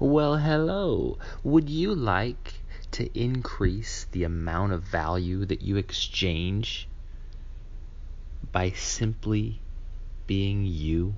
Well, 0.00 0.38
hello. 0.38 1.18
Would 1.44 1.70
you 1.70 1.94
like 1.94 2.54
to 2.90 3.08
increase 3.16 4.08
the 4.10 4.24
amount 4.24 4.72
of 4.72 4.82
value 4.82 5.44
that 5.44 5.62
you 5.62 5.76
exchange 5.76 6.88
by 8.50 8.70
simply 8.70 9.60
being 10.26 10.64
you? 10.64 11.14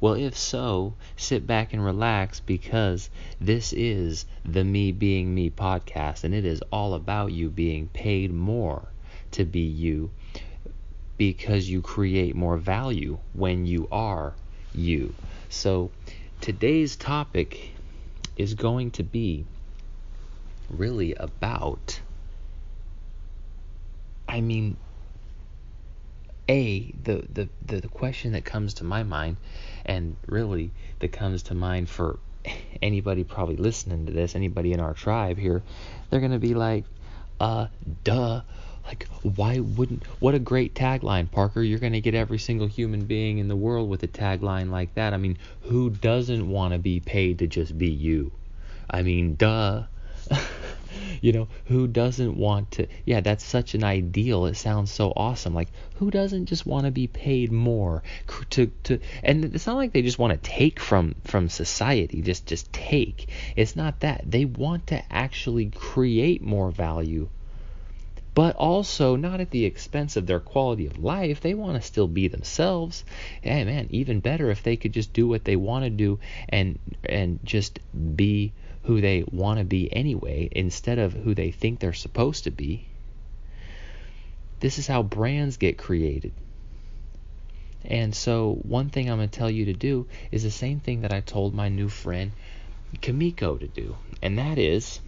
Well, 0.00 0.14
if 0.14 0.34
so, 0.34 0.94
sit 1.14 1.46
back 1.46 1.74
and 1.74 1.84
relax 1.84 2.40
because 2.40 3.10
this 3.38 3.74
is 3.74 4.24
the 4.42 4.64
Me 4.64 4.90
Being 4.90 5.34
Me 5.34 5.50
podcast, 5.50 6.24
and 6.24 6.34
it 6.34 6.46
is 6.46 6.62
all 6.72 6.94
about 6.94 7.32
you 7.32 7.50
being 7.50 7.88
paid 7.88 8.32
more 8.32 8.88
to 9.32 9.44
be 9.44 9.60
you 9.60 10.10
because 11.18 11.68
you 11.68 11.82
create 11.82 12.34
more 12.34 12.56
value 12.56 13.18
when 13.34 13.66
you 13.66 13.88
are 13.92 14.32
you. 14.74 15.14
So, 15.50 15.90
today's 16.46 16.94
topic 16.94 17.72
is 18.36 18.54
going 18.54 18.88
to 18.92 19.02
be 19.02 19.44
really 20.70 21.12
about, 21.14 22.00
I 24.28 24.40
mean, 24.40 24.76
a 26.48 26.94
the, 27.02 27.26
the 27.32 27.48
the 27.80 27.88
question 27.88 28.30
that 28.34 28.44
comes 28.44 28.74
to 28.74 28.84
my 28.84 29.02
mind 29.02 29.38
and 29.84 30.14
really 30.26 30.70
that 31.00 31.10
comes 31.10 31.42
to 31.42 31.54
mind 31.54 31.88
for 31.88 32.20
anybody 32.80 33.24
probably 33.24 33.56
listening 33.56 34.06
to 34.06 34.12
this 34.12 34.36
anybody 34.36 34.72
in 34.72 34.78
our 34.78 34.94
tribe 34.94 35.38
here 35.38 35.64
they're 36.08 36.20
going 36.20 36.30
to 36.30 36.38
be 36.38 36.54
like 36.54 36.84
uh 37.40 37.66
duh 38.04 38.42
like 38.86 39.08
why 39.22 39.58
wouldn't 39.58 40.04
what 40.20 40.34
a 40.34 40.38
great 40.38 40.74
tagline 40.74 41.30
parker. 41.30 41.60
You're 41.60 41.80
going 41.80 41.92
to 41.94 42.00
get 42.00 42.14
every 42.14 42.38
single 42.38 42.68
human 42.68 43.04
being 43.04 43.38
in 43.38 43.48
the 43.48 43.56
world 43.56 43.90
with 43.90 44.02
a 44.04 44.08
tagline 44.08 44.70
like 44.70 44.94
that. 44.94 45.12
I 45.12 45.16
mean 45.16 45.38
who 45.62 45.90
doesn't 45.90 46.48
want 46.48 46.72
to 46.72 46.78
be 46.78 47.00
paid 47.00 47.40
to 47.40 47.46
just 47.46 47.76
be 47.76 47.90
you? 47.90 48.32
I 48.88 49.02
mean 49.02 49.34
duh. 49.34 49.84
You 51.20 51.32
know 51.32 51.48
who 51.66 51.86
doesn't 51.88 52.36
want 52.36 52.72
to 52.72 52.86
yeah 53.04 53.20
that's 53.20 53.44
such 53.44 53.74
an 53.74 53.82
ideal. 53.82 54.46
It 54.46 54.54
sounds 54.54 54.90
so 54.90 55.12
awesome. 55.16 55.54
Like 55.54 55.68
who 55.96 56.10
doesn't 56.10 56.46
just 56.46 56.66
want 56.66 56.84
to 56.84 56.90
be 56.90 57.06
paid 57.06 57.50
more? 57.50 58.02
To 58.50 58.66
to 58.84 59.00
and 59.22 59.44
it's 59.44 59.66
not 59.66 59.76
like 59.76 59.92
they 59.92 60.02
just 60.02 60.18
want 60.18 60.32
to 60.32 60.50
take 60.50 60.78
from 60.78 61.14
from 61.24 61.48
society 61.48 62.22
just 62.22 62.46
just 62.46 62.72
take. 62.72 63.28
It's 63.56 63.76
not 63.76 64.00
that. 64.00 64.22
They 64.30 64.44
want 64.44 64.88
to 64.88 65.02
actually 65.12 65.70
create 65.70 66.42
more 66.42 66.70
value 66.70 67.28
but 68.36 68.54
also 68.56 69.16
not 69.16 69.40
at 69.40 69.50
the 69.50 69.64
expense 69.64 70.14
of 70.14 70.26
their 70.26 70.40
quality 70.40 70.84
of 70.84 70.98
life. 70.98 71.40
They 71.40 71.54
want 71.54 71.80
to 71.80 71.80
still 71.80 72.06
be 72.06 72.28
themselves. 72.28 73.02
Hey 73.40 73.64
man, 73.64 73.86
even 73.88 74.20
better 74.20 74.50
if 74.50 74.62
they 74.62 74.76
could 74.76 74.92
just 74.92 75.14
do 75.14 75.26
what 75.26 75.44
they 75.44 75.56
want 75.56 75.84
to 75.84 75.90
do 75.90 76.20
and 76.50 76.78
and 77.02 77.40
just 77.44 77.80
be 78.14 78.52
who 78.82 79.00
they 79.00 79.24
want 79.32 79.58
to 79.58 79.64
be 79.64 79.90
anyway 79.90 80.50
instead 80.52 80.98
of 80.98 81.14
who 81.14 81.34
they 81.34 81.50
think 81.50 81.80
they're 81.80 81.94
supposed 81.94 82.44
to 82.44 82.50
be. 82.50 82.84
This 84.60 84.78
is 84.78 84.86
how 84.86 85.02
brands 85.02 85.56
get 85.56 85.78
created. 85.78 86.34
And 87.86 88.14
so, 88.14 88.58
one 88.64 88.90
thing 88.90 89.08
I'm 89.08 89.16
going 89.16 89.30
to 89.30 89.38
tell 89.38 89.50
you 89.50 89.64
to 89.66 89.72
do 89.72 90.08
is 90.30 90.42
the 90.42 90.50
same 90.50 90.80
thing 90.80 91.00
that 91.00 91.12
I 91.12 91.20
told 91.20 91.54
my 91.54 91.70
new 91.70 91.88
friend 91.88 92.32
Kamiko 93.00 93.58
to 93.58 93.66
do, 93.66 93.96
and 94.20 94.36
that 94.38 94.58
is 94.58 95.00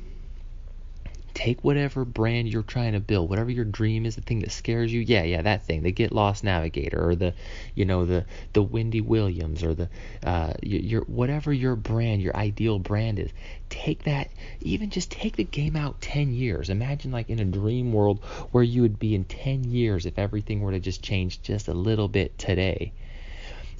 take 1.38 1.62
whatever 1.62 2.04
brand 2.04 2.48
you're 2.48 2.64
trying 2.64 2.94
to 2.94 2.98
build, 2.98 3.30
whatever 3.30 3.48
your 3.48 3.64
dream 3.64 4.04
is, 4.04 4.16
the 4.16 4.20
thing 4.20 4.40
that 4.40 4.50
scares 4.50 4.92
you. 4.92 5.00
Yeah, 5.00 5.22
yeah, 5.22 5.42
that 5.42 5.64
thing, 5.64 5.84
the 5.84 5.92
Get 5.92 6.10
Lost 6.10 6.42
Navigator, 6.42 7.10
or 7.10 7.14
the, 7.14 7.32
you 7.76 7.84
know, 7.84 8.04
the 8.04 8.26
the 8.54 8.62
Wendy 8.62 9.00
Williams, 9.00 9.62
or 9.62 9.72
the, 9.72 9.88
uh, 10.24 10.54
your 10.64 11.02
whatever 11.02 11.52
your 11.52 11.76
brand, 11.76 12.22
your 12.22 12.36
ideal 12.36 12.80
brand 12.80 13.20
is. 13.20 13.30
Take 13.70 14.02
that, 14.02 14.30
even 14.62 14.90
just 14.90 15.12
take 15.12 15.36
the 15.36 15.44
game 15.44 15.76
out 15.76 16.00
10 16.00 16.32
years. 16.32 16.70
Imagine 16.70 17.12
like 17.12 17.30
in 17.30 17.38
a 17.38 17.44
dream 17.44 17.92
world 17.92 18.18
where 18.50 18.64
you 18.64 18.82
would 18.82 18.98
be 18.98 19.14
in 19.14 19.22
10 19.22 19.62
years 19.62 20.06
if 20.06 20.18
everything 20.18 20.60
were 20.60 20.72
to 20.72 20.80
just 20.80 21.04
change 21.04 21.40
just 21.42 21.68
a 21.68 21.72
little 21.72 22.08
bit 22.08 22.36
today. 22.36 22.90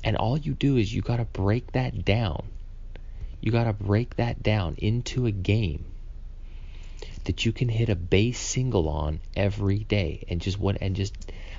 And 0.04 0.16
all 0.16 0.38
you 0.38 0.54
do 0.54 0.76
is 0.76 0.94
you 0.94 1.02
got 1.02 1.16
to 1.16 1.24
break 1.24 1.72
that 1.72 2.04
down. 2.04 2.44
You 3.40 3.50
got 3.50 3.64
to 3.64 3.72
break 3.72 4.14
that 4.14 4.44
down 4.44 4.76
into 4.78 5.26
a 5.26 5.32
game 5.32 5.84
that 7.28 7.44
you 7.44 7.52
can 7.52 7.68
hit 7.68 7.90
a 7.90 7.94
base 7.94 8.40
single 8.40 8.88
on 8.88 9.20
every 9.36 9.80
day 9.80 10.24
and 10.30 10.40
just 10.40 10.58
what 10.58 10.78
and 10.80 10.96
just 10.96 11.14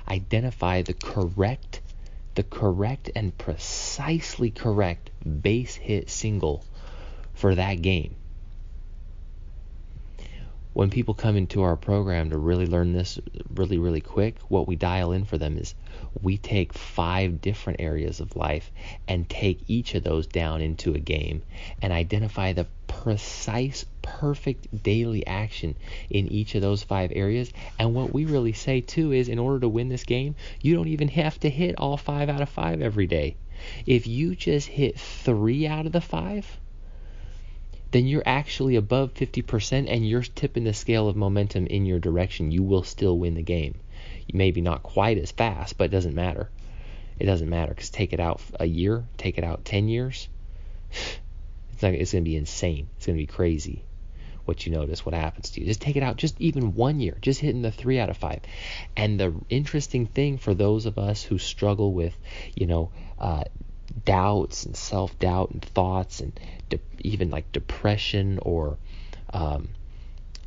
identify 0.08 0.82
the 0.82 0.92
correct 0.92 1.80
the 2.34 2.42
correct 2.42 3.08
and 3.14 3.38
precisely 3.38 4.50
correct 4.50 5.10
base 5.42 5.76
hit 5.76 6.10
single 6.10 6.64
for 7.34 7.54
that 7.54 7.82
game. 7.82 8.16
When 10.72 10.90
people 10.90 11.14
come 11.14 11.36
into 11.36 11.62
our 11.62 11.76
program 11.76 12.30
to 12.30 12.38
really 12.38 12.66
learn 12.66 12.92
this 12.92 13.20
really, 13.54 13.78
really 13.78 14.00
quick, 14.00 14.38
what 14.48 14.66
we 14.66 14.74
dial 14.74 15.12
in 15.12 15.24
for 15.24 15.38
them 15.38 15.56
is 15.56 15.74
we 16.20 16.36
take 16.36 16.72
five 16.72 17.40
different 17.40 17.80
areas 17.80 18.18
of 18.18 18.34
life 18.34 18.72
and 19.06 19.28
take 19.28 19.60
each 19.68 19.94
of 19.94 20.02
those 20.02 20.26
down 20.26 20.62
into 20.62 20.94
a 20.94 20.98
game 20.98 21.42
and 21.80 21.92
identify 21.92 22.52
the 22.52 22.66
precise, 22.90 23.86
perfect 24.02 24.82
daily 24.82 25.24
action 25.24 25.76
in 26.10 26.26
each 26.26 26.56
of 26.56 26.60
those 26.60 26.82
five 26.82 27.12
areas. 27.14 27.52
And 27.78 27.94
what 27.94 28.12
we 28.12 28.24
really 28.24 28.52
say 28.52 28.80
too 28.80 29.12
is 29.12 29.28
in 29.28 29.38
order 29.38 29.60
to 29.60 29.68
win 29.68 29.88
this 29.88 30.04
game, 30.04 30.34
you 30.60 30.74
don't 30.74 30.88
even 30.88 31.08
have 31.08 31.38
to 31.40 31.48
hit 31.48 31.78
all 31.78 31.96
five 31.96 32.28
out 32.28 32.42
of 32.42 32.48
five 32.48 32.82
every 32.82 33.06
day. 33.06 33.36
If 33.86 34.08
you 34.08 34.34
just 34.34 34.66
hit 34.66 34.98
three 34.98 35.68
out 35.68 35.86
of 35.86 35.92
the 35.92 36.00
five, 36.00 36.58
then 37.92 38.06
you're 38.06 38.26
actually 38.26 38.74
above 38.74 39.14
50% 39.14 39.86
and 39.88 40.08
you're 40.08 40.22
tipping 40.22 40.64
the 40.64 40.74
scale 40.74 41.08
of 41.08 41.16
momentum 41.16 41.66
in 41.68 41.86
your 41.86 42.00
direction. 42.00 42.50
You 42.50 42.64
will 42.64 42.82
still 42.82 43.16
win 43.16 43.34
the 43.34 43.42
game. 43.42 43.76
Maybe 44.32 44.60
not 44.60 44.82
quite 44.82 45.18
as 45.18 45.30
fast, 45.30 45.78
but 45.78 45.84
it 45.84 45.92
doesn't 45.92 46.14
matter. 46.14 46.50
It 47.20 47.26
doesn't 47.26 47.48
matter 47.48 47.72
because 47.72 47.90
take 47.90 48.12
it 48.12 48.20
out 48.20 48.40
a 48.58 48.66
year, 48.66 49.04
take 49.16 49.38
it 49.38 49.44
out 49.44 49.64
10 49.64 49.88
years. 49.88 50.28
It's, 51.80 51.82
not, 51.82 51.94
it's 51.94 52.12
going 52.12 52.24
to 52.24 52.30
be 52.30 52.36
insane. 52.36 52.90
It's 52.98 53.06
going 53.06 53.16
to 53.16 53.22
be 53.22 53.26
crazy 53.26 53.86
what 54.44 54.66
you 54.66 54.72
notice, 54.72 55.06
what 55.06 55.14
happens 55.14 55.50
to 55.50 55.60
you. 55.60 55.66
Just 55.66 55.80
take 55.80 55.96
it 55.96 56.02
out, 56.02 56.16
just 56.16 56.38
even 56.38 56.74
one 56.74 57.00
year, 57.00 57.16
just 57.22 57.40
hitting 57.40 57.62
the 57.62 57.70
three 57.70 57.98
out 57.98 58.10
of 58.10 58.18
five. 58.18 58.40
And 58.94 59.18
the 59.18 59.34
interesting 59.48 60.04
thing 60.04 60.36
for 60.36 60.52
those 60.52 60.84
of 60.84 60.98
us 60.98 61.22
who 61.22 61.38
struggle 61.38 61.94
with, 61.94 62.14
you 62.54 62.66
know, 62.66 62.90
uh, 63.18 63.44
doubts 64.04 64.66
and 64.66 64.76
self 64.76 65.18
doubt 65.18 65.52
and 65.52 65.64
thoughts 65.64 66.20
and 66.20 66.38
de- 66.68 66.80
even 66.98 67.30
like 67.30 67.50
depression 67.50 68.38
or 68.42 68.76
um, 69.32 69.68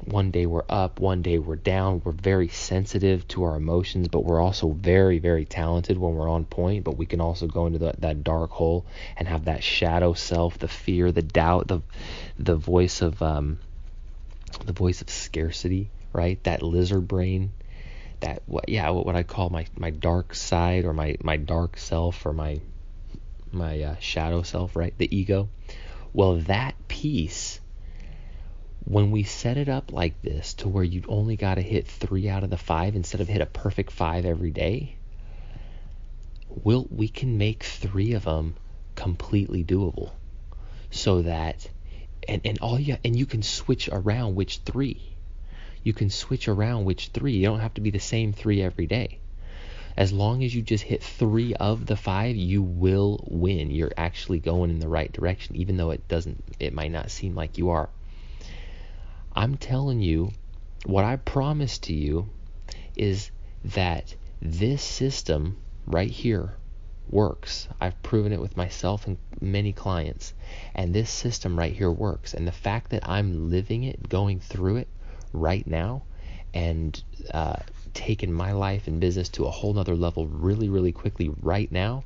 one 0.07 0.31
day 0.31 0.45
we're 0.45 0.65
up, 0.69 0.99
one 0.99 1.21
day 1.21 1.37
we're 1.39 1.55
down. 1.55 2.01
We're 2.03 2.11
very 2.11 2.47
sensitive 2.47 3.27
to 3.29 3.43
our 3.43 3.55
emotions, 3.55 4.07
but 4.07 4.23
we're 4.23 4.41
also 4.41 4.69
very, 4.69 5.19
very 5.19 5.45
talented 5.45 5.97
when 5.97 6.13
we're 6.15 6.29
on 6.29 6.45
point. 6.45 6.83
But 6.83 6.97
we 6.97 7.05
can 7.05 7.21
also 7.21 7.47
go 7.47 7.65
into 7.65 7.79
the, 7.79 7.93
that 7.99 8.23
dark 8.23 8.51
hole 8.51 8.85
and 9.17 9.27
have 9.27 9.45
that 9.45 9.63
shadow 9.63 10.13
self, 10.13 10.59
the 10.59 10.67
fear, 10.67 11.11
the 11.11 11.21
doubt, 11.21 11.67
the 11.67 11.81
the 12.37 12.55
voice 12.55 13.01
of 13.01 13.21
um, 13.21 13.59
the 14.65 14.73
voice 14.73 15.01
of 15.01 15.09
scarcity, 15.09 15.89
right? 16.11 16.43
That 16.43 16.61
lizard 16.61 17.07
brain, 17.07 17.51
that 18.19 18.43
what 18.45 18.69
yeah, 18.69 18.89
what, 18.89 19.15
I 19.15 19.23
call 19.23 19.49
my 19.49 19.65
my 19.77 19.89
dark 19.89 20.35
side 20.35 20.85
or 20.85 20.93
my 20.93 21.15
my 21.21 21.37
dark 21.37 21.77
self 21.77 22.25
or 22.25 22.33
my 22.33 22.59
my 23.51 23.81
uh, 23.81 23.95
shadow 23.99 24.41
self, 24.41 24.75
right? 24.75 24.93
The 24.97 25.15
ego. 25.15 25.49
Well, 26.13 26.35
that 26.41 26.75
piece 26.87 27.59
when 28.85 29.11
we 29.11 29.23
set 29.23 29.57
it 29.57 29.69
up 29.69 29.93
like 29.93 30.21
this 30.21 30.55
to 30.55 30.67
where 30.67 30.83
you 30.83 31.03
only 31.07 31.37
got 31.37 31.55
to 31.55 31.61
hit 31.61 31.87
three 31.87 32.27
out 32.27 32.43
of 32.43 32.49
the 32.49 32.57
five 32.57 32.95
instead 32.95 33.21
of 33.21 33.27
hit 33.27 33.41
a 33.41 33.45
perfect 33.45 33.91
five 33.91 34.25
every 34.25 34.51
day, 34.51 34.95
we'll, 36.49 36.87
we 36.91 37.07
can 37.07 37.37
make 37.37 37.63
three 37.63 38.13
of 38.13 38.25
them 38.25 38.55
completely 38.95 39.63
doable. 39.63 40.11
So 40.91 41.21
that 41.23 41.67
and, 42.27 42.41
and 42.45 42.59
all 42.59 42.79
you 42.79 42.97
and 43.03 43.15
you 43.15 43.25
can 43.25 43.41
switch 43.41 43.89
around 43.89 44.35
which 44.35 44.59
three. 44.59 45.01
You 45.83 45.93
can 45.93 46.09
switch 46.09 46.47
around 46.47 46.85
which 46.85 47.07
three. 47.07 47.33
You 47.33 47.47
don't 47.47 47.59
have 47.59 47.73
to 47.75 47.81
be 47.81 47.89
the 47.89 47.99
same 47.99 48.31
three 48.33 48.61
every 48.61 48.87
day. 48.87 49.19
As 49.95 50.11
long 50.11 50.43
as 50.43 50.53
you 50.55 50.61
just 50.61 50.83
hit 50.83 51.03
three 51.03 51.53
of 51.55 51.85
the 51.85 51.95
five 51.95 52.35
you 52.35 52.61
will 52.61 53.23
win. 53.29 53.71
You're 53.71 53.91
actually 53.97 54.39
going 54.39 54.71
in 54.71 54.79
the 54.79 54.89
right 54.89 55.11
direction 55.11 55.55
even 55.55 55.77
though 55.77 55.91
it 55.91 56.07
doesn't 56.07 56.43
it 56.59 56.73
might 56.73 56.91
not 56.91 57.11
seem 57.11 57.33
like 57.33 57.57
you 57.57 57.69
are 57.69 57.89
I'm 59.35 59.57
telling 59.57 60.01
you, 60.01 60.31
what 60.85 61.03
I 61.03 61.15
promise 61.15 61.79
to 61.79 61.93
you 61.93 62.29
is 62.95 63.31
that 63.65 64.15
this 64.41 64.83
system 64.83 65.57
right 65.85 66.11
here 66.11 66.55
works. 67.09 67.67
I've 67.81 68.01
proven 68.03 68.31
it 68.33 68.39
with 68.39 68.57
myself 68.57 69.07
and 69.07 69.17
many 69.41 69.73
clients. 69.73 70.33
And 70.75 70.93
this 70.93 71.09
system 71.09 71.57
right 71.57 71.73
here 71.73 71.91
works. 71.91 72.33
And 72.33 72.47
the 72.47 72.51
fact 72.51 72.91
that 72.91 73.07
I'm 73.07 73.49
living 73.49 73.83
it, 73.83 74.09
going 74.09 74.39
through 74.39 74.77
it 74.77 74.87
right 75.31 75.65
now, 75.65 76.03
and 76.53 77.01
uh, 77.33 77.57
taking 77.93 78.31
my 78.31 78.51
life 78.51 78.87
and 78.87 78.99
business 78.99 79.29
to 79.29 79.45
a 79.45 79.51
whole 79.51 79.73
nother 79.73 79.95
level 79.95 80.27
really, 80.27 80.69
really 80.69 80.91
quickly 80.91 81.31
right 81.41 81.71
now 81.71 82.03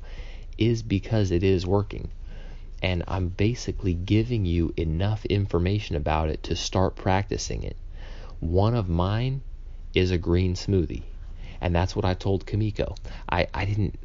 is 0.56 0.82
because 0.82 1.30
it 1.30 1.42
is 1.42 1.66
working. 1.66 2.10
And 2.82 3.04
I'm 3.08 3.28
basically 3.28 3.94
giving 3.94 4.44
you 4.44 4.72
enough 4.76 5.24
information 5.26 5.96
about 5.96 6.30
it 6.30 6.42
to 6.44 6.56
start 6.56 6.96
practicing 6.96 7.62
it. 7.62 7.76
One 8.40 8.74
of 8.74 8.88
mine 8.88 9.42
is 9.94 10.10
a 10.10 10.18
green 10.18 10.54
smoothie. 10.54 11.02
And 11.60 11.74
that's 11.74 11.96
what 11.96 12.04
I 12.04 12.14
told 12.14 12.46
Kamiko. 12.46 12.96
I, 13.28 13.48
I 13.52 13.64
didn't 13.64 13.98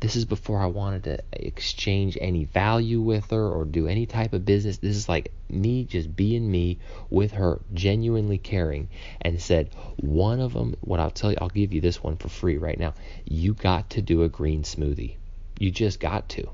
this 0.00 0.16
is 0.16 0.24
before 0.24 0.60
I 0.60 0.66
wanted 0.66 1.04
to 1.04 1.18
exchange 1.32 2.16
any 2.18 2.44
value 2.44 3.00
with 3.00 3.30
her 3.30 3.48
or 3.48 3.66
do 3.66 3.86
any 3.86 4.06
type 4.06 4.32
of 4.32 4.46
business. 4.46 4.78
This 4.78 4.96
is 4.96 5.08
like 5.08 5.32
me 5.50 5.84
just 5.84 6.16
being 6.16 6.50
me 6.50 6.78
with 7.10 7.32
her, 7.32 7.60
genuinely 7.74 8.38
caring, 8.38 8.88
and 9.20 9.40
said, 9.40 9.68
one 9.96 10.40
of 10.40 10.54
them, 10.54 10.76
what 10.80 11.00
I'll 11.00 11.10
tell 11.10 11.30
you, 11.30 11.38
I'll 11.40 11.48
give 11.48 11.74
you 11.74 11.82
this 11.82 12.02
one 12.02 12.16
for 12.16 12.28
free 12.28 12.56
right 12.56 12.78
now. 12.78 12.94
You 13.26 13.52
got 13.52 13.90
to 13.90 14.02
do 14.02 14.22
a 14.22 14.28
green 14.28 14.62
smoothie. 14.62 15.16
You 15.58 15.70
just 15.70 16.00
got 16.00 16.28
to. 16.30 16.48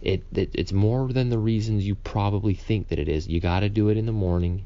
It, 0.00 0.24
it 0.32 0.50
it's 0.54 0.72
more 0.72 1.12
than 1.12 1.30
the 1.30 1.38
reasons 1.38 1.86
you 1.86 1.94
probably 1.94 2.54
think 2.54 2.88
that 2.88 2.98
it 2.98 3.08
is. 3.08 3.28
You 3.28 3.40
got 3.40 3.60
to 3.60 3.68
do 3.68 3.88
it 3.88 3.96
in 3.96 4.06
the 4.06 4.12
morning 4.12 4.64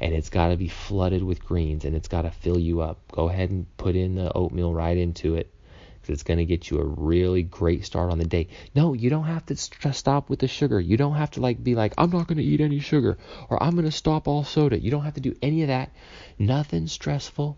and 0.00 0.14
it's 0.14 0.30
got 0.30 0.48
to 0.48 0.56
be 0.56 0.68
flooded 0.68 1.22
with 1.22 1.44
greens 1.44 1.84
and 1.84 1.94
it's 1.94 2.08
got 2.08 2.22
to 2.22 2.30
fill 2.30 2.58
you 2.58 2.80
up. 2.80 3.00
Go 3.12 3.28
ahead 3.28 3.50
and 3.50 3.66
put 3.76 3.94
in 3.94 4.16
the 4.16 4.32
oatmeal 4.32 4.74
right 4.74 4.96
into 4.96 5.36
it 5.36 5.52
because 6.00 6.14
it's 6.14 6.24
going 6.24 6.38
to 6.38 6.44
get 6.44 6.68
you 6.68 6.78
a 6.78 6.84
really 6.84 7.44
great 7.44 7.84
start 7.84 8.10
on 8.10 8.18
the 8.18 8.24
day. 8.24 8.48
No, 8.74 8.94
you 8.94 9.10
don't 9.10 9.24
have 9.24 9.46
to 9.46 9.56
st- 9.56 9.94
stop 9.94 10.28
with 10.28 10.40
the 10.40 10.48
sugar. 10.48 10.80
You 10.80 10.96
don't 10.96 11.14
have 11.14 11.30
to 11.32 11.40
like 11.40 11.62
be 11.62 11.76
like 11.76 11.94
I'm 11.96 12.10
not 12.10 12.26
going 12.26 12.38
to 12.38 12.44
eat 12.44 12.60
any 12.60 12.80
sugar 12.80 13.16
or 13.48 13.62
I'm 13.62 13.72
going 13.72 13.84
to 13.84 13.92
stop 13.92 14.26
all 14.26 14.42
soda. 14.42 14.78
You 14.80 14.90
don't 14.90 15.04
have 15.04 15.14
to 15.14 15.20
do 15.20 15.36
any 15.40 15.62
of 15.62 15.68
that. 15.68 15.92
Nothing 16.36 16.88
stressful. 16.88 17.56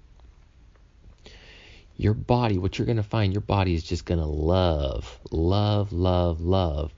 Your 1.97 2.15
body, 2.15 2.59
what 2.59 2.79
you're 2.79 2.87
going 2.87 2.97
to 2.97 3.03
find, 3.03 3.33
your 3.33 3.41
body 3.41 3.75
is 3.75 3.83
just 3.83 4.05
going 4.05 4.21
to 4.21 4.27
love, 4.27 5.21
love, 5.31 5.93
love, 5.93 6.41
love 6.41 6.93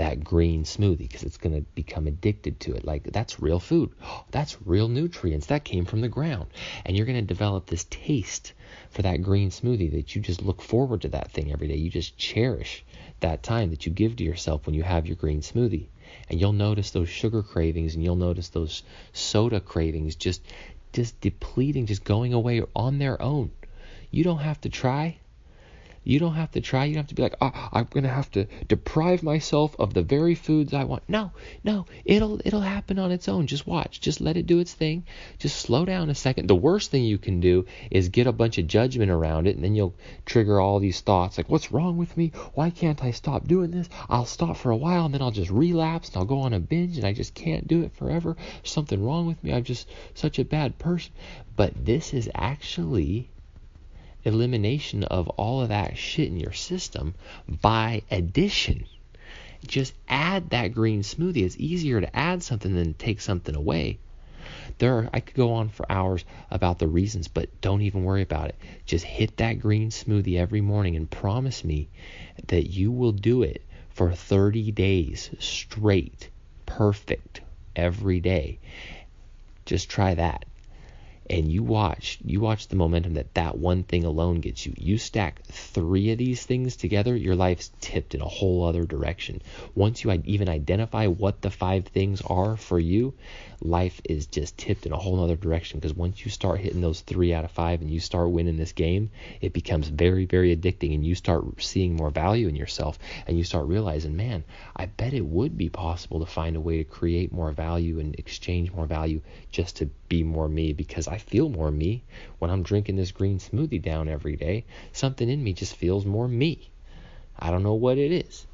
that 0.00 0.24
green 0.24 0.64
smoothie 0.64 0.96
because 0.96 1.24
it's 1.24 1.36
going 1.36 1.54
to 1.54 1.60
become 1.74 2.06
addicted 2.06 2.58
to 2.58 2.74
it. 2.74 2.86
Like, 2.86 3.02
that's 3.12 3.38
real 3.38 3.60
food. 3.60 3.90
That's 4.30 4.56
real 4.64 4.88
nutrients. 4.88 5.48
That 5.48 5.62
came 5.62 5.84
from 5.84 6.00
the 6.00 6.08
ground. 6.08 6.46
And 6.86 6.96
you're 6.96 7.04
going 7.04 7.20
to 7.20 7.34
develop 7.34 7.66
this 7.66 7.84
taste 7.90 8.54
for 8.88 9.02
that 9.02 9.22
green 9.22 9.50
smoothie 9.50 9.92
that 9.92 10.16
you 10.16 10.22
just 10.22 10.40
look 10.40 10.62
forward 10.62 11.02
to 11.02 11.08
that 11.08 11.30
thing 11.32 11.52
every 11.52 11.68
day. 11.68 11.76
You 11.76 11.90
just 11.90 12.16
cherish 12.16 12.82
that 13.20 13.42
time 13.42 13.68
that 13.70 13.84
you 13.84 13.92
give 13.92 14.16
to 14.16 14.24
yourself 14.24 14.64
when 14.64 14.74
you 14.74 14.82
have 14.82 15.06
your 15.06 15.16
green 15.16 15.42
smoothie. 15.42 15.88
And 16.30 16.40
you'll 16.40 16.54
notice 16.54 16.92
those 16.92 17.10
sugar 17.10 17.42
cravings 17.42 17.94
and 17.94 18.02
you'll 18.02 18.16
notice 18.16 18.48
those 18.48 18.82
soda 19.12 19.60
cravings 19.60 20.16
just 20.16 20.40
just 20.92 21.20
depleting, 21.20 21.84
just 21.84 22.04
going 22.04 22.32
away 22.32 22.62
on 22.74 22.98
their 22.98 23.20
own. 23.20 23.50
You 24.10 24.24
don't 24.24 24.38
have 24.38 24.60
to 24.62 24.68
try. 24.68 25.18
You 26.02 26.18
don't 26.18 26.34
have 26.34 26.52
to 26.52 26.62
try. 26.62 26.86
You 26.86 26.94
don't 26.94 27.02
have 27.02 27.08
to 27.08 27.14
be 27.14 27.22
like, 27.22 27.36
oh, 27.42 27.68
I'm 27.72 27.86
gonna 27.90 28.08
have 28.08 28.30
to 28.30 28.46
deprive 28.66 29.22
myself 29.22 29.76
of 29.78 29.92
the 29.92 30.02
very 30.02 30.34
foods 30.34 30.72
I 30.72 30.84
want. 30.84 31.02
No, 31.08 31.32
no, 31.62 31.84
it'll 32.06 32.40
it'll 32.42 32.62
happen 32.62 32.98
on 32.98 33.12
its 33.12 33.28
own. 33.28 33.46
Just 33.46 33.66
watch. 33.66 34.00
Just 34.00 34.18
let 34.18 34.38
it 34.38 34.46
do 34.46 34.60
its 34.60 34.72
thing. 34.72 35.04
Just 35.38 35.56
slow 35.60 35.84
down 35.84 36.08
a 36.08 36.14
second. 36.14 36.48
The 36.48 36.56
worst 36.56 36.90
thing 36.90 37.04
you 37.04 37.18
can 37.18 37.40
do 37.40 37.66
is 37.90 38.08
get 38.08 38.26
a 38.26 38.32
bunch 38.32 38.56
of 38.56 38.66
judgment 38.66 39.10
around 39.10 39.46
it, 39.46 39.56
and 39.56 39.62
then 39.62 39.74
you'll 39.74 39.94
trigger 40.24 40.58
all 40.58 40.78
these 40.78 41.02
thoughts 41.02 41.36
like, 41.36 41.50
what's 41.50 41.70
wrong 41.70 41.98
with 41.98 42.16
me? 42.16 42.32
Why 42.54 42.70
can't 42.70 43.04
I 43.04 43.10
stop 43.10 43.46
doing 43.46 43.70
this? 43.70 43.90
I'll 44.08 44.24
stop 44.24 44.56
for 44.56 44.70
a 44.70 44.76
while, 44.76 45.04
and 45.04 45.12
then 45.12 45.20
I'll 45.20 45.30
just 45.30 45.50
relapse, 45.50 46.08
and 46.08 46.16
I'll 46.16 46.24
go 46.24 46.40
on 46.40 46.54
a 46.54 46.60
binge, 46.60 46.96
and 46.96 47.06
I 47.06 47.12
just 47.12 47.34
can't 47.34 47.68
do 47.68 47.82
it 47.82 47.94
forever. 47.94 48.38
Something 48.64 49.04
wrong 49.04 49.26
with 49.26 49.44
me. 49.44 49.52
I'm 49.52 49.64
just 49.64 49.86
such 50.14 50.38
a 50.38 50.46
bad 50.46 50.78
person. 50.78 51.12
But 51.56 51.84
this 51.84 52.14
is 52.14 52.30
actually 52.34 53.28
elimination 54.24 55.04
of 55.04 55.28
all 55.30 55.62
of 55.62 55.68
that 55.68 55.96
shit 55.96 56.28
in 56.28 56.38
your 56.38 56.52
system 56.52 57.14
by 57.48 58.02
addition. 58.10 58.84
Just 59.66 59.94
add 60.08 60.50
that 60.50 60.68
green 60.68 61.02
smoothie. 61.02 61.44
It's 61.44 61.56
easier 61.58 62.00
to 62.00 62.16
add 62.16 62.42
something 62.42 62.74
than 62.74 62.94
take 62.94 63.20
something 63.20 63.54
away. 63.54 63.98
There 64.78 64.94
are, 64.94 65.10
I 65.12 65.20
could 65.20 65.36
go 65.36 65.52
on 65.52 65.68
for 65.68 65.90
hours 65.90 66.24
about 66.50 66.78
the 66.78 66.88
reasons, 66.88 67.28
but 67.28 67.48
don't 67.60 67.82
even 67.82 68.04
worry 68.04 68.22
about 68.22 68.48
it. 68.48 68.56
Just 68.86 69.04
hit 69.04 69.36
that 69.36 69.60
green 69.60 69.90
smoothie 69.90 70.38
every 70.38 70.60
morning 70.60 70.96
and 70.96 71.10
promise 71.10 71.64
me 71.64 71.88
that 72.46 72.70
you 72.70 72.90
will 72.90 73.12
do 73.12 73.42
it 73.42 73.62
for 73.90 74.12
30 74.12 74.72
days 74.72 75.30
straight, 75.38 76.30
perfect, 76.66 77.40
every 77.76 78.20
day. 78.20 78.58
Just 79.66 79.88
try 79.88 80.14
that 80.14 80.44
and 81.30 81.50
you 81.50 81.62
watch 81.62 82.18
you 82.24 82.40
watch 82.40 82.66
the 82.66 82.76
momentum 82.76 83.14
that 83.14 83.34
that 83.34 83.56
one 83.56 83.84
thing 83.84 84.04
alone 84.04 84.40
gets 84.40 84.66
you. 84.66 84.74
You 84.76 84.98
stack 84.98 85.42
three 85.44 86.10
of 86.10 86.18
these 86.18 86.44
things 86.44 86.76
together 86.76 87.14
your 87.14 87.36
life's 87.36 87.70
tipped 87.80 88.16
in 88.16 88.20
a 88.20 88.28
whole 88.28 88.64
other 88.64 88.84
direction. 88.84 89.40
Once 89.74 90.02
you 90.02 90.10
even 90.24 90.48
identify 90.48 91.06
what 91.06 91.40
the 91.40 91.50
five 91.50 91.86
things 91.86 92.20
are 92.22 92.56
for 92.56 92.80
you 92.80 93.14
life 93.62 94.00
is 94.04 94.26
just 94.26 94.58
tipped 94.58 94.86
in 94.86 94.92
a 94.92 94.96
whole 94.96 95.22
other 95.22 95.36
direction. 95.36 95.78
Because 95.78 95.94
once 95.94 96.24
you 96.24 96.30
start 96.30 96.60
hitting 96.60 96.80
those 96.80 97.00
three 97.00 97.32
out 97.32 97.44
of 97.44 97.52
five 97.52 97.80
and 97.80 97.90
you 97.90 98.00
start 98.00 98.30
winning 98.30 98.56
this 98.56 98.72
game 98.72 99.10
it 99.40 99.52
becomes 99.52 99.88
very 99.88 100.24
very 100.24 100.56
addicting 100.56 100.94
and 100.94 101.06
you 101.06 101.14
start 101.14 101.62
seeing 101.62 101.94
more 101.94 102.10
value 102.10 102.48
in 102.48 102.56
yourself 102.56 102.98
and 103.26 103.38
you 103.38 103.44
start 103.44 103.66
realizing 103.66 104.16
man 104.16 104.42
i 104.74 104.86
bet 104.86 105.12
it 105.12 105.24
would 105.24 105.56
be 105.56 105.68
possible 105.68 106.20
to 106.20 106.26
find 106.26 106.56
a 106.56 106.60
way 106.60 106.78
to 106.78 106.84
create 106.84 107.32
more 107.32 107.52
value 107.52 108.00
and 108.00 108.14
exchange 108.16 108.72
more 108.72 108.86
value 108.86 109.20
just 109.50 109.76
to 109.76 109.90
be 110.10 110.22
more 110.22 110.48
me 110.48 110.74
because 110.74 111.08
i 111.08 111.16
feel 111.16 111.48
more 111.48 111.70
me 111.70 112.02
when 112.38 112.50
I'm 112.50 112.62
drinking 112.62 112.96
this 112.96 113.12
green 113.12 113.38
smoothie 113.38 113.80
down 113.80 114.08
every 114.08 114.36
day. 114.36 114.64
Something 114.92 115.30
in 115.30 115.42
me 115.42 115.54
just 115.54 115.76
feels 115.76 116.04
more 116.04 116.28
me. 116.28 116.68
I 117.38 117.50
don't 117.50 117.62
know 117.62 117.74
what 117.74 117.96
it 117.96 118.12
is. 118.12 118.46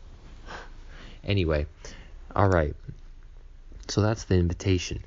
Anyway, 1.25 1.67
all 2.37 2.49
right. 2.49 2.77
So 3.89 4.01
that's 4.01 4.25
the 4.25 4.37
invitation. 4.37 5.03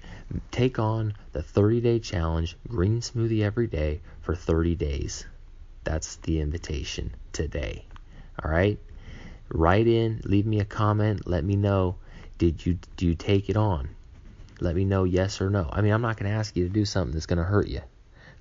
Take 0.51 0.79
on 0.79 1.13
the 1.31 1.41
30 1.41 1.79
day 1.79 1.99
challenge, 1.99 2.57
green 2.67 2.99
smoothie 2.99 3.41
every 3.41 3.67
day 3.67 4.01
for 4.21 4.35
30 4.35 4.75
days. 4.75 5.25
That's 5.85 6.17
the 6.17 6.41
invitation 6.41 7.13
today. 7.31 7.85
All 8.43 8.51
right? 8.51 8.77
Write 9.49 9.87
in, 9.87 10.21
leave 10.25 10.45
me 10.45 10.59
a 10.59 10.65
comment, 10.65 11.25
let 11.25 11.43
me 11.45 11.55
know 11.55 11.95
did 12.39 12.65
you 12.65 12.79
do 12.95 13.05
you 13.05 13.15
take 13.15 13.49
it 13.49 13.57
on? 13.57 13.89
Let 14.61 14.75
me 14.75 14.85
know 14.85 15.03
yes 15.03 15.41
or 15.41 15.49
no. 15.49 15.69
I 15.71 15.81
mean, 15.81 15.93
I'm 15.93 16.01
not 16.01 16.17
going 16.17 16.31
to 16.31 16.37
ask 16.37 16.55
you 16.55 16.67
to 16.67 16.73
do 16.73 16.85
something 16.85 17.13
that's 17.13 17.25
going 17.25 17.37
to 17.37 17.43
hurt 17.43 17.67
you, 17.67 17.81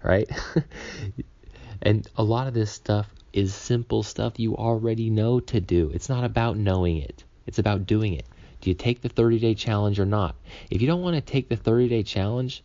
right? 0.02 0.28
and 1.82 2.06
a 2.16 2.22
lot 2.22 2.46
of 2.46 2.54
this 2.54 2.70
stuff 2.70 3.08
is 3.32 3.54
simple 3.54 4.02
stuff 4.02 4.38
you 4.38 4.56
already 4.56 5.10
know 5.10 5.40
to 5.40 5.60
do. 5.60 5.90
It's 5.94 6.08
not 6.08 6.24
about 6.24 6.56
knowing 6.56 6.98
it, 6.98 7.24
it's 7.46 7.58
about 7.58 7.86
doing 7.86 8.14
it. 8.14 8.26
Do 8.60 8.70
you 8.70 8.74
take 8.74 9.00
the 9.00 9.08
30 9.08 9.38
day 9.38 9.54
challenge 9.54 10.00
or 10.00 10.06
not? 10.06 10.34
If 10.70 10.80
you 10.80 10.88
don't 10.88 11.02
want 11.02 11.14
to 11.14 11.20
take 11.20 11.48
the 11.48 11.56
30 11.56 11.88
day 11.88 12.02
challenge 12.02 12.64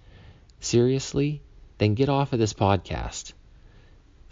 seriously, 0.59 1.41
then 1.77 1.93
get 1.93 2.09
off 2.09 2.33
of 2.33 2.39
this 2.39 2.53
podcast. 2.53 3.33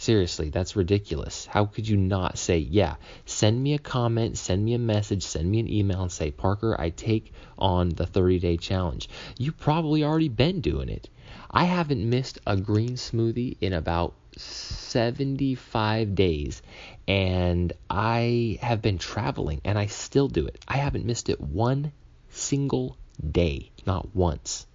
Seriously, 0.01 0.49
that's 0.49 0.75
ridiculous. 0.75 1.45
How 1.45 1.65
could 1.65 1.87
you 1.87 1.95
not 1.95 2.39
say, 2.39 2.57
yeah, 2.57 2.95
send 3.27 3.61
me 3.61 3.75
a 3.75 3.77
comment, 3.77 4.35
send 4.35 4.65
me 4.65 4.73
a 4.73 4.79
message, 4.79 5.21
send 5.21 5.51
me 5.51 5.59
an 5.59 5.71
email 5.71 6.01
and 6.01 6.11
say, 6.11 6.31
Parker, 6.31 6.75
I 6.81 6.89
take 6.89 7.31
on 7.55 7.89
the 7.89 8.07
30 8.07 8.39
day 8.39 8.57
challenge. 8.57 9.09
You've 9.37 9.59
probably 9.59 10.03
already 10.03 10.27
been 10.27 10.59
doing 10.59 10.89
it. 10.89 11.07
I 11.51 11.65
haven't 11.65 12.09
missed 12.09 12.39
a 12.47 12.57
green 12.57 12.95
smoothie 12.95 13.57
in 13.61 13.73
about 13.73 14.15
75 14.37 16.15
days 16.15 16.63
and 17.07 17.71
I 17.87 18.57
have 18.59 18.81
been 18.81 18.97
traveling 18.97 19.61
and 19.63 19.77
I 19.77 19.85
still 19.85 20.29
do 20.29 20.47
it. 20.47 20.65
I 20.67 20.77
haven't 20.77 21.05
missed 21.05 21.29
it 21.29 21.39
one 21.39 21.91
single 22.31 22.97
day, 23.23 23.69
not 23.85 24.15
once. 24.15 24.65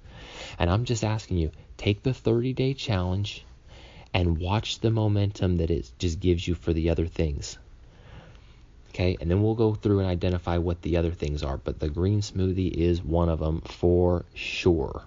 And 0.57 0.71
I'm 0.71 0.85
just 0.85 1.03
asking 1.03 1.39
you, 1.39 1.51
take 1.77 2.05
the 2.05 2.15
30 2.15 2.53
day 2.53 2.75
challenge 2.75 3.45
and 4.17 4.39
watch 4.39 4.81
the 4.81 4.91
momentum 4.91 5.59
that 5.59 5.71
it 5.71 5.93
just 5.99 6.19
gives 6.21 6.49
you 6.49 6.55
for 6.55 6.73
the 6.73 6.89
other 6.89 7.07
things. 7.07 7.59
Okay, 8.89 9.19
and 9.21 9.31
then 9.31 9.43
we'll 9.43 9.55
go 9.55 9.75
through 9.75 9.99
and 9.99 10.09
identify 10.09 10.57
what 10.57 10.81
the 10.81 10.97
other 10.97 11.11
things 11.11 11.43
are, 11.43 11.59
but 11.59 11.79
the 11.81 11.91
green 11.91 12.23
smoothie 12.23 12.73
is 12.73 13.05
one 13.05 13.29
of 13.29 13.41
them 13.41 13.61
for 13.61 14.25
sure. 14.33 15.03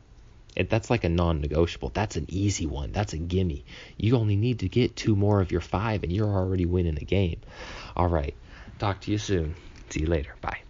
It, 0.55 0.69
that's 0.69 0.91
like 0.91 1.05
a 1.05 1.09
non 1.09 1.41
negotiable. 1.41 1.89
That's 1.89 2.17
an 2.17 2.27
easy 2.27 2.67
one. 2.67 2.91
That's 2.91 3.13
a 3.13 3.17
gimme. 3.17 3.65
You 3.97 4.15
only 4.15 4.35
need 4.35 4.59
to 4.59 4.69
get 4.69 4.95
two 4.95 5.15
more 5.15 5.41
of 5.41 5.51
your 5.51 5.61
five, 5.61 6.03
and 6.03 6.11
you're 6.11 6.27
already 6.27 6.67
winning 6.67 6.95
the 6.95 7.05
game. 7.05 7.39
All 7.95 8.09
right. 8.09 8.35
Talk 8.77 9.01
to 9.01 9.11
you 9.11 9.17
soon. 9.17 9.55
See 9.89 10.01
you 10.01 10.07
later. 10.07 10.35
Bye. 10.39 10.68